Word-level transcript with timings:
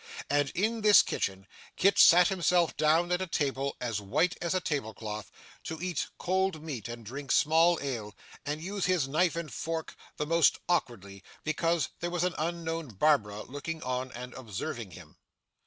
And 0.31 0.49
in 0.55 0.81
this 0.81 1.03
kitchen, 1.03 1.45
Kit 1.75 1.99
sat 1.99 2.29
himself 2.29 2.75
down 2.75 3.11
at 3.11 3.21
a 3.21 3.27
table 3.27 3.77
as 3.79 4.01
white 4.01 4.35
as 4.41 4.55
a 4.55 4.59
tablecloth, 4.59 5.31
to 5.65 5.79
eat 5.79 6.07
cold 6.17 6.63
meat, 6.63 6.87
and 6.87 7.05
drink 7.05 7.31
small 7.31 7.77
ale, 7.83 8.15
and 8.43 8.63
use 8.63 8.85
his 8.87 9.07
knife 9.07 9.35
and 9.35 9.53
fork 9.53 9.95
the 10.17 10.25
more 10.25 10.41
awkwardly, 10.67 11.23
because 11.43 11.89
there 11.99 12.09
was 12.09 12.23
an 12.23 12.33
unknown 12.39 12.87
Barbara 12.87 13.43
looking 13.43 13.83
on 13.83 14.11
and 14.13 14.33
observing 14.33 14.89
him. 14.89 15.17